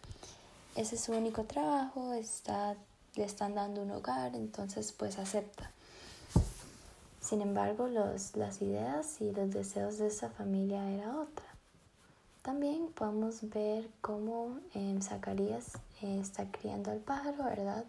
Ese 0.75 0.95
es 0.95 1.01
su 1.01 1.11
único 1.11 1.43
trabajo, 1.43 2.13
está 2.13 2.75
le 3.15 3.25
están 3.25 3.53
dando 3.55 3.83
un 3.83 3.91
hogar, 3.91 4.35
entonces 4.35 4.91
pues 4.91 5.19
acepta. 5.19 5.71
Sin 7.21 7.41
embargo, 7.41 7.87
los, 7.87 8.35
las 8.35 8.61
ideas 8.61 9.21
y 9.21 9.31
los 9.31 9.51
deseos 9.51 9.97
de 9.97 10.07
esa 10.07 10.29
familia 10.29 10.89
era 10.89 11.19
otra. 11.19 11.45
También 12.41 12.87
podemos 12.87 13.49
ver 13.49 13.87
cómo 14.01 14.59
eh, 14.73 14.97
Zacarías 15.01 15.77
está 16.01 16.51
criando 16.51 16.91
al 16.91 16.99
pájaro, 16.99 17.45
¿verdad? 17.45 17.85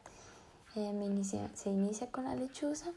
Em, 0.77 1.25
se 1.25 1.71
inicia 1.71 2.11
con 2.11 2.25
la 2.25 2.37
lechuza 2.37 2.93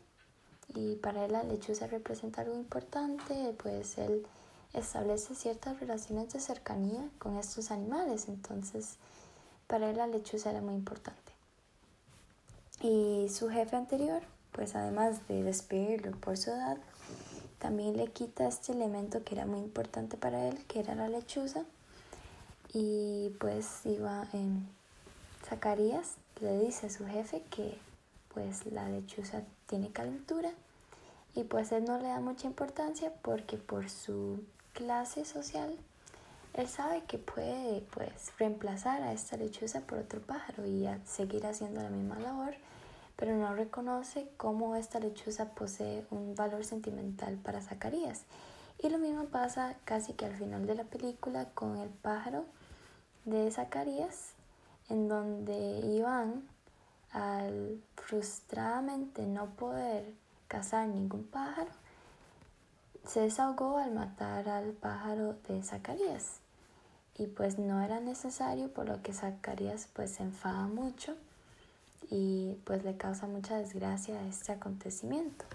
y 0.76 0.96
para 0.96 1.26
él 1.26 1.32
la 1.32 1.44
lechuza 1.44 1.88
representa 1.88 2.42
algo 2.42 2.56
importante, 2.56 3.56
pues 3.62 3.98
él 3.98 4.26
establece 4.74 5.36
ciertas 5.36 5.80
relaciones 5.80 6.34
de 6.34 6.40
cercanía 6.40 7.10
con 7.20 7.38
estos 7.38 7.72
animales, 7.72 8.28
entonces 8.28 8.98
para 9.68 9.90
él 9.90 9.98
la 9.98 10.08
lechuza 10.08 10.52
era 10.52 10.62
muy 10.62 10.76
importante. 10.76 11.32
Y 12.82 13.28
su 13.30 13.50
jefe 13.50 13.76
anterior, 13.76 14.22
pues 14.52 14.76
además 14.76 15.28
de 15.28 15.44
despedirlo 15.44 16.12
por 16.18 16.38
su 16.38 16.52
edad, 16.52 16.78
también 17.60 17.98
le 17.98 18.08
quita 18.08 18.48
este 18.48 18.72
elemento 18.72 19.24
que 19.24 19.34
era 19.34 19.46
muy 19.46 19.60
importante 19.60 20.16
para 20.16 20.48
él, 20.48 20.64
que 20.68 20.80
era 20.80 20.94
la 20.94 21.10
lechuza. 21.10 21.64
Y 22.74 23.32
pues 23.40 23.86
iba 23.86 24.28
en 24.34 24.68
Zacarías, 25.48 26.16
le 26.42 26.60
dice 26.60 26.88
a 26.88 26.90
su 26.90 27.06
jefe 27.08 27.42
que 27.50 27.78
pues 28.34 28.66
la 28.68 28.88
lechuza 28.90 29.42
tiene 29.68 29.92
calentura 29.92 30.52
y 31.36 31.44
pues 31.44 31.72
él 31.72 31.86
no 31.86 32.00
le 32.00 32.08
da 32.08 32.20
mucha 32.20 32.48
importancia 32.48 33.14
porque 33.22 33.58
por 33.58 33.90
su 33.90 34.44
clase 34.74 35.24
social 35.26 35.78
él 36.58 36.68
sabe 36.68 37.04
que 37.04 37.20
puede 37.20 37.82
pues 37.94 38.34
reemplazar 38.40 39.04
a 39.04 39.14
esta 39.14 39.38
lechuza 39.38 39.82
por 39.82 40.00
otro 40.00 40.20
pájaro 40.22 40.66
y 40.66 40.88
seguir 41.06 41.46
haciendo 41.46 41.84
la 41.84 41.90
misma 41.90 42.18
labor, 42.18 42.56
pero 43.16 43.36
no 43.36 43.54
reconoce 43.54 44.28
cómo 44.38 44.76
esta 44.76 45.00
lechuza 45.00 45.50
posee 45.54 46.08
un 46.10 46.34
valor 46.34 46.66
sentimental 46.66 47.36
para 47.36 47.62
Zacarías. 47.62 48.24
Y 48.80 48.90
lo 48.90 48.98
mismo 48.98 49.26
pasa 49.26 49.76
casi 49.86 50.14
que 50.14 50.26
al 50.26 50.36
final 50.36 50.66
de 50.66 50.74
la 50.74 50.84
película 50.84 51.46
con 51.54 51.78
el 51.78 51.90
pájaro 51.90 52.46
de 53.26 53.52
Zacarías, 53.52 54.32
en 54.90 55.08
donde 55.08 55.80
Iván, 55.80 56.48
al 57.12 57.82
frustradamente 57.96 59.26
no 59.26 59.48
poder 59.56 60.14
cazar 60.48 60.88
ningún 60.88 61.24
pájaro, 61.26 61.72
se 63.06 63.22
desahogó 63.22 63.78
al 63.78 63.92
matar 63.94 64.50
al 64.50 64.72
pájaro 64.74 65.36
de 65.48 65.64
Zacarías. 65.64 66.40
y 67.20 67.26
pues 67.28 67.58
no 67.58 67.82
era 67.82 68.00
necesario, 68.00 68.72
por 68.72 68.88
lo 68.88 69.02
que 69.02 69.12
Zacarías 69.14 69.88
pues 69.94 70.12
se 70.12 70.24
enfada 70.24 70.68
mucho 70.68 71.16
y 72.10 72.56
pues 72.64 72.84
le 72.84 72.96
causa 72.96 73.28
mucha 73.28 73.58
desgracia 73.58 74.22
este 74.28 74.52
acontecimiento. 74.52 75.46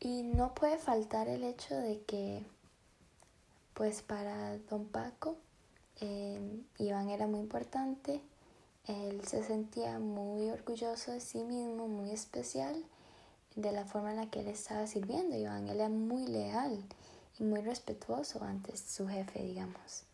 Y 0.00 0.22
no 0.24 0.54
puede 0.54 0.78
faltar 0.78 1.28
el 1.28 1.44
hecho 1.44 1.74
de 1.74 2.02
que 2.02 2.44
pues 3.74 4.02
para 4.02 4.58
don 4.70 4.86
Paco 4.86 5.36
eh, 6.00 6.40
Iván 6.78 7.10
era 7.10 7.26
muy 7.26 7.40
importante, 7.40 8.20
él 8.86 9.20
se 9.26 9.42
sentía 9.42 9.98
muy 9.98 10.50
orgulloso 10.50 11.12
de 11.12 11.20
sí 11.20 11.42
mismo, 11.42 11.88
muy 11.88 12.10
especial 12.10 12.84
de 13.56 13.72
la 13.72 13.84
forma 13.84 14.10
en 14.10 14.16
la 14.16 14.30
que 14.30 14.40
él 14.40 14.48
estaba 14.48 14.86
sirviendo. 14.86 15.36
Iván 15.36 15.68
él 15.68 15.76
era 15.76 15.88
muy 15.88 16.26
leal 16.26 16.84
y 17.38 17.42
muy 17.42 17.60
respetuoso 17.60 18.42
ante 18.44 18.76
su 18.76 19.08
jefe, 19.08 19.42
digamos, 19.42 20.04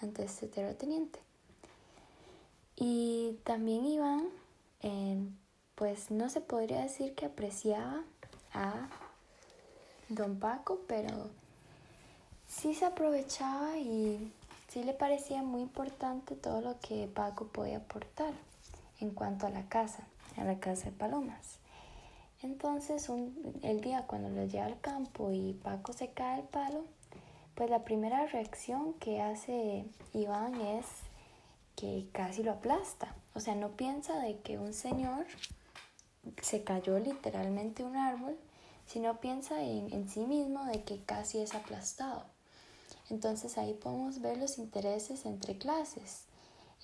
ante 0.00 0.24
este 0.24 0.46
terrateniente. 0.46 1.18
Y 2.76 3.38
también 3.44 3.84
Iván, 3.86 4.28
eh, 4.82 5.18
pues 5.74 6.10
no 6.10 6.28
se 6.28 6.40
podría 6.40 6.82
decir 6.82 7.14
que 7.14 7.26
apreciaba 7.26 8.04
a 8.52 8.88
don 10.08 10.38
Paco, 10.38 10.80
pero 10.86 11.30
sí 12.46 12.74
se 12.74 12.84
aprovechaba 12.84 13.78
y 13.78 14.32
sí 14.72 14.82
le 14.82 14.94
parecía 14.94 15.42
muy 15.42 15.60
importante 15.60 16.34
todo 16.34 16.62
lo 16.62 16.80
que 16.80 17.06
Paco 17.06 17.48
podía 17.48 17.76
aportar 17.76 18.32
en 19.00 19.10
cuanto 19.10 19.46
a 19.46 19.50
la 19.50 19.68
casa, 19.68 20.04
a 20.38 20.44
la 20.44 20.60
casa 20.60 20.86
de 20.86 20.92
Palomas. 20.92 21.58
Entonces, 22.40 23.10
el 23.62 23.80
día 23.82 24.06
cuando 24.06 24.30
lo 24.30 24.46
lleva 24.46 24.64
al 24.64 24.80
campo 24.80 25.30
y 25.30 25.52
Paco 25.62 25.92
se 25.92 26.08
cae 26.08 26.40
al 26.40 26.48
palo, 26.48 26.84
pues 27.54 27.68
la 27.68 27.84
primera 27.84 28.26
reacción 28.26 28.94
que 28.94 29.20
hace 29.20 29.84
Iván 30.14 30.58
es 30.62 30.86
que 31.76 32.08
casi 32.10 32.42
lo 32.42 32.52
aplasta. 32.52 33.14
O 33.34 33.40
sea, 33.40 33.54
no 33.54 33.72
piensa 33.72 34.20
de 34.20 34.38
que 34.38 34.58
un 34.58 34.72
señor 34.72 35.26
se 36.40 36.64
cayó 36.64 36.98
literalmente 36.98 37.84
un 37.84 37.96
árbol, 37.96 38.38
sino 38.86 39.20
piensa 39.20 39.62
en, 39.62 39.92
en 39.92 40.08
sí 40.08 40.20
mismo 40.20 40.64
de 40.64 40.82
que 40.82 41.02
casi 41.04 41.40
es 41.40 41.54
aplastado. 41.54 42.24
Entonces 43.12 43.58
ahí 43.58 43.74
podemos 43.74 44.22
ver 44.22 44.38
los 44.38 44.56
intereses 44.56 45.26
entre 45.26 45.58
clases. 45.58 46.22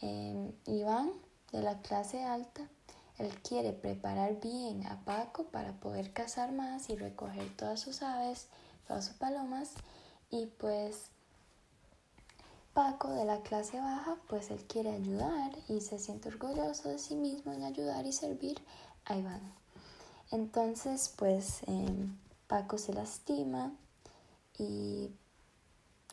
Eh, 0.02 0.52
Iván, 0.66 1.10
de 1.52 1.62
la 1.62 1.80
clase 1.80 2.22
alta, 2.22 2.68
él 3.16 3.34
quiere 3.42 3.72
preparar 3.72 4.38
bien 4.38 4.86
a 4.86 5.02
Paco 5.06 5.44
para 5.44 5.72
poder 5.80 6.12
cazar 6.12 6.52
más 6.52 6.90
y 6.90 6.96
recoger 6.96 7.56
todas 7.56 7.80
sus 7.80 8.02
aves, 8.02 8.48
todas 8.86 9.06
sus 9.06 9.14
palomas. 9.14 9.70
Y 10.30 10.46
pues 10.58 11.06
Paco 12.74 13.08
de 13.08 13.24
la 13.24 13.40
clase 13.40 13.80
baja, 13.80 14.18
pues 14.28 14.50
él 14.50 14.62
quiere 14.66 14.90
ayudar 14.90 15.52
y 15.66 15.80
se 15.80 15.98
siente 15.98 16.28
orgulloso 16.28 16.90
de 16.90 16.98
sí 16.98 17.16
mismo 17.16 17.54
en 17.54 17.62
ayudar 17.62 18.04
y 18.04 18.12
servir 18.12 18.60
a 19.06 19.16
Iván. 19.16 19.40
Entonces, 20.30 21.10
pues 21.16 21.62
em, 21.66 22.18
Paco 22.48 22.76
se 22.76 22.92
lastima 22.92 23.72
y 24.58 25.08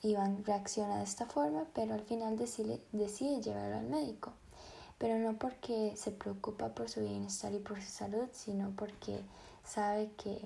Iván 0.02 0.44
reacciona 0.46 0.98
de 0.98 1.04
esta 1.04 1.26
forma, 1.26 1.66
pero 1.74 1.94
al 1.94 2.04
final 2.04 2.38
decide, 2.38 3.42
llevarlo 3.42 3.78
al 3.78 3.88
médico 3.88 4.34
pero 4.98 5.18
no 5.20 5.38
porque 5.38 5.94
se 5.96 6.12
preocupa 6.12 6.70
por 6.70 6.90
su 6.90 7.02
bienestar 7.02 7.54
y 7.54 7.60
por 7.60 7.82
su 7.82 7.90
salud, 7.90 8.28
sino 8.32 8.72
porque 8.72 9.20
sabe 9.64 10.12
que 10.18 10.42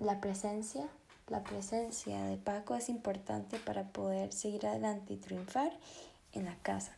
la 0.00 0.20
presencia, 0.20 0.88
la 1.28 1.44
presencia 1.44 2.24
de 2.24 2.36
Paco 2.36 2.74
es 2.74 2.88
importante 2.88 3.58
para 3.60 3.84
poder 3.92 4.32
seguir 4.32 4.66
adelante 4.66 5.14
y 5.14 5.16
triunfar 5.16 5.72
en 6.32 6.46
la 6.46 6.56
casa. 6.62 6.96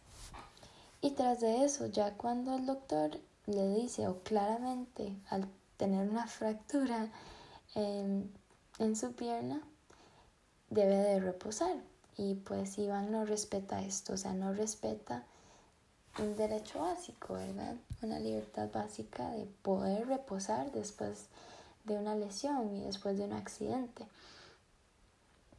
Y 1.01 1.11
tras 1.11 1.41
de 1.41 1.65
eso, 1.65 1.87
ya 1.87 2.15
cuando 2.15 2.57
el 2.57 2.67
doctor 2.67 3.21
le 3.47 3.69
dice 3.75 4.09
o 4.09 4.23
claramente 4.23 5.15
al 5.29 5.49
tener 5.77 6.09
una 6.09 6.27
fractura 6.27 7.09
en 7.75 8.97
su 8.97 9.13
pierna, 9.13 9.63
debe 10.71 10.97
de 10.97 11.21
reposar. 11.21 11.77
Y 12.17 12.35
pues 12.35 12.79
Iván 12.79 13.13
no 13.13 13.25
respeta 13.25 13.83
esto, 13.83 14.15
o 14.15 14.17
sea, 14.17 14.33
no 14.33 14.53
respeta 14.53 15.25
un 16.19 16.37
derecho 16.37 16.81
básico, 16.81 17.35
¿verdad? 17.35 17.77
Una 18.03 18.19
libertad 18.19 18.69
básica 18.73 19.31
de 19.31 19.47
poder 19.63 20.09
reposar 20.09 20.73
después 20.73 21.27
de 21.85 21.97
una 21.97 22.17
lesión 22.17 22.75
y 22.75 22.85
después 22.85 23.17
de 23.19 23.25
un 23.25 23.33
accidente. 23.33 24.07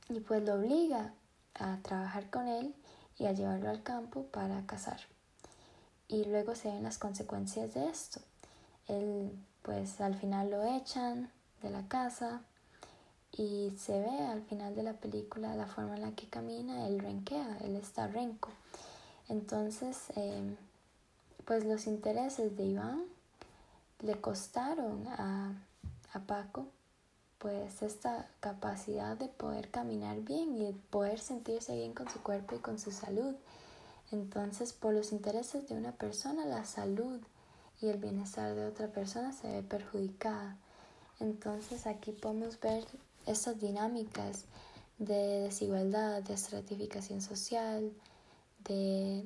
Y 0.09 0.19
pues 0.19 0.43
lo 0.43 0.55
obliga 0.55 1.13
a 1.55 1.77
trabajar 1.81 2.29
con 2.29 2.47
él 2.47 2.75
y 3.17 3.25
a 3.25 3.31
llevarlo 3.31 3.69
al 3.69 3.83
campo 3.83 4.23
para 4.23 4.65
cazar. 4.65 4.99
Y 6.07 6.25
luego 6.25 6.55
se 6.55 6.69
ven 6.69 6.83
las 6.83 6.97
consecuencias 6.97 7.73
de 7.73 7.87
esto. 7.87 8.19
Él 8.87 9.31
pues 9.61 10.01
al 10.01 10.15
final 10.15 10.49
lo 10.49 10.63
echan 10.63 11.31
de 11.61 11.69
la 11.69 11.87
casa 11.87 12.41
y 13.31 13.71
se 13.77 13.99
ve 13.99 14.25
al 14.27 14.41
final 14.43 14.75
de 14.75 14.83
la 14.83 14.93
película 14.93 15.55
la 15.55 15.67
forma 15.67 15.95
en 15.95 16.01
la 16.01 16.11
que 16.11 16.27
camina, 16.27 16.87
él 16.87 16.99
renquea, 16.99 17.57
él 17.63 17.75
está 17.75 18.07
renco. 18.07 18.49
Entonces, 19.27 19.97
em, 20.15 20.55
pues 21.45 21.65
los 21.65 21.87
intereses 21.87 22.57
de 22.57 22.65
Iván 22.65 23.03
le 24.01 24.19
costaron 24.19 25.07
a, 25.07 25.53
a 26.13 26.19
Paco 26.19 26.67
pues 27.39 27.81
esta 27.81 28.27
capacidad 28.41 29.17
de 29.17 29.29
poder 29.29 29.71
caminar 29.71 30.19
bien 30.19 30.55
y 30.55 30.65
de 30.65 30.73
poder 30.89 31.19
sentirse 31.19 31.73
bien 31.75 31.93
con 31.93 32.09
su 32.09 32.21
cuerpo 32.21 32.55
y 32.55 32.59
con 32.59 32.77
su 32.77 32.91
salud. 32.91 33.33
Entonces, 34.11 34.73
por 34.73 34.93
los 34.93 35.13
intereses 35.13 35.69
de 35.69 35.75
una 35.75 35.93
persona, 35.93 36.45
la 36.45 36.65
salud 36.65 37.21
y 37.81 37.87
el 37.87 37.97
bienestar 37.97 38.55
de 38.55 38.65
otra 38.65 38.87
persona 38.87 39.31
se 39.31 39.47
ve 39.47 39.63
perjudicada. 39.63 40.57
Entonces, 41.21 41.87
aquí 41.87 42.11
podemos 42.11 42.59
ver 42.59 42.83
estas 43.25 43.59
dinámicas 43.59 44.45
de 44.97 45.41
desigualdad, 45.41 46.23
de 46.23 46.33
estratificación 46.33 47.21
social, 47.21 47.91
de 48.65 49.25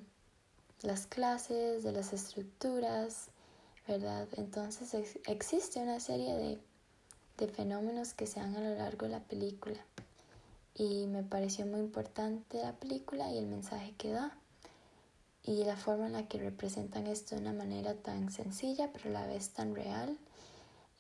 las 0.81 1.07
clases, 1.07 1.83
de 1.83 1.91
las 1.91 2.13
estructuras, 2.13 3.29
¿verdad? 3.87 4.27
Entonces 4.37 5.17
existe 5.27 5.79
una 5.79 5.99
serie 5.99 6.33
de, 6.35 6.59
de 7.37 7.47
fenómenos 7.47 8.13
que 8.13 8.27
se 8.27 8.39
dan 8.39 8.55
a 8.55 8.61
lo 8.61 8.75
largo 8.75 9.05
de 9.05 9.11
la 9.13 9.21
película 9.21 9.79
y 10.75 11.07
me 11.07 11.23
pareció 11.23 11.65
muy 11.65 11.79
importante 11.79 12.61
la 12.61 12.73
película 12.73 13.31
y 13.31 13.37
el 13.37 13.47
mensaje 13.47 13.93
que 13.97 14.11
da 14.11 14.37
y 15.43 15.63
la 15.65 15.75
forma 15.75 16.07
en 16.07 16.13
la 16.13 16.27
que 16.27 16.39
representan 16.39 17.07
esto 17.07 17.35
de 17.35 17.41
una 17.41 17.53
manera 17.53 17.93
tan 17.95 18.31
sencilla 18.31 18.89
pero 18.91 19.09
a 19.09 19.21
la 19.21 19.27
vez 19.27 19.49
tan 19.49 19.75
real. 19.75 20.17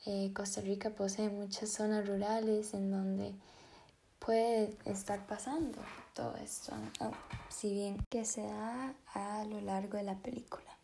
Eh, 0.05 0.31
Costa 0.33 0.59
Rica 0.59 0.89
posee 0.89 1.29
muchas 1.29 1.69
zonas 1.69 2.05
rurales 2.05 2.73
en 2.73 2.91
donde 2.91 3.33
puede 4.19 4.75
estar 4.83 5.25
pasando 5.27 5.79
todo 6.13 6.35
esto, 6.35 6.73
si 7.49 7.73
bien 7.73 7.97
que 8.09 8.25
se 8.25 8.43
da 8.43 8.93
a 9.13 9.45
lo 9.45 9.61
largo 9.61 9.97
de 9.97 10.03
la 10.03 10.15
película. 10.17 10.77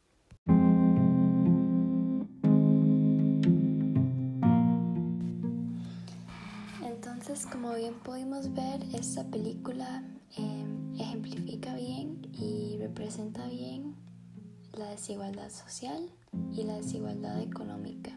Entonces, 6.82 7.46
como 7.46 7.76
bien 7.76 7.96
pudimos 7.96 8.54
ver, 8.54 8.82
esta 8.94 9.26
película 9.26 10.04
em, 10.38 10.96
ejemplifica 11.00 11.76
bien 11.76 12.26
y 12.34 12.78
representa 12.80 13.46
bien 13.48 13.96
la 14.78 14.90
desigualdad 14.92 15.50
social 15.50 16.10
y 16.54 16.64
la 16.64 16.76
desigualdad 16.76 17.42
económica, 17.42 18.12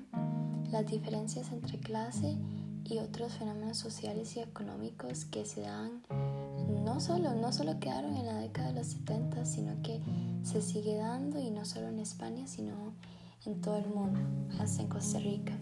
las 0.72 0.86
diferencias 0.86 1.52
entre 1.52 1.78
clase 1.78 2.34
y 2.84 2.98
otros 2.98 3.34
fenómenos 3.34 3.76
sociales 3.76 4.36
y 4.36 4.40
económicos 4.40 5.26
que 5.26 5.44
se 5.44 5.60
dan 5.60 6.02
no 6.82 6.98
solo, 6.98 7.34
no 7.34 7.52
solo 7.52 7.78
quedaron 7.78 8.16
en 8.16 8.26
la 8.26 8.38
década 8.38 8.68
de 8.68 8.80
los 8.80 8.86
70, 8.88 9.44
sino 9.44 9.82
que 9.82 10.00
se 10.42 10.62
sigue 10.62 10.96
dando 10.96 11.38
y 11.38 11.50
no 11.50 11.66
solo 11.66 11.88
en 11.88 11.98
España, 11.98 12.46
sino 12.46 12.72
en 13.44 13.60
todo 13.60 13.76
el 13.76 13.86
mundo, 13.86 14.18
hasta 14.58 14.82
en 14.82 14.88
Costa 14.88 15.18
Rica. 15.18 15.52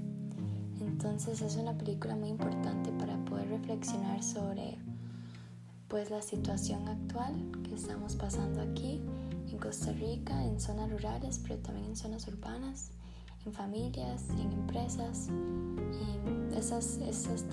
Entonces 0.81 1.43
es 1.43 1.57
una 1.57 1.77
película 1.77 2.15
muy 2.15 2.29
importante 2.29 2.93
para 2.93 3.17
poder 3.25 3.49
reflexionar 3.49 4.23
sobre 4.23 4.79
pues 5.89 6.09
la 6.11 6.23
situación 6.23 6.87
actual 6.87 7.35
que 7.65 7.75
estamos 7.75 8.15
pasando 8.15 8.63
aquí 8.63 9.03
en 9.49 9.59
Costa 9.59 9.91
Rica, 9.93 10.45
en 10.45 10.61
zonas 10.61 10.89
rurales, 10.89 11.41
pero 11.43 11.57
también 11.59 11.87
en 11.87 11.97
zonas 11.97 12.29
urbanas 12.29 12.93
en 13.47 13.53
familias, 13.53 14.29
en 14.31 14.53
empresas. 14.53 15.29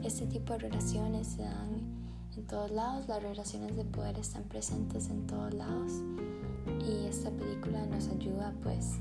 Este 0.03 0.25
tipo 0.27 0.53
de 0.53 0.59
relaciones 0.59 1.27
se 1.27 1.43
dan 1.43 1.81
en 2.35 2.45
todos 2.45 2.71
lados, 2.71 3.07
las 3.07 3.23
relaciones 3.23 3.75
de 3.75 3.83
poder 3.83 4.19
están 4.19 4.43
presentes 4.43 5.09
en 5.09 5.25
todos 5.25 5.53
lados 5.53 5.91
y 6.87 7.07
esta 7.07 7.31
película 7.31 7.85
nos 7.87 8.09
ayuda 8.09 8.53
pues 8.61 8.99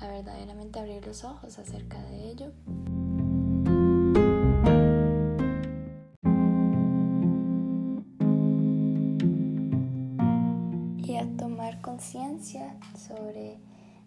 a 0.00 0.08
verdaderamente 0.08 0.80
abrir 0.80 1.06
los 1.06 1.24
ojos 1.24 1.58
acerca 1.58 2.02
de 2.02 2.30
ello. 2.30 2.52
Y 10.98 11.16
a 11.16 11.36
tomar 11.36 11.80
conciencia 11.80 12.76
sobre 12.96 13.58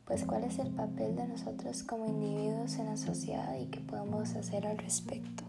pues 0.06 0.24
cuál 0.26 0.44
es 0.44 0.60
el 0.60 0.70
papel 0.70 1.15
de 1.15 1.28
nosotros 1.28 1.84
como 1.84 2.06
individuos 2.06 2.76
en 2.78 2.86
la 2.86 2.98
sociedad 2.98 3.58
y 3.60 3.65
qué 3.68 3.80
podemos 3.82 4.36
hacer 4.36 4.68
al 4.68 4.78
respecto. 4.78 5.44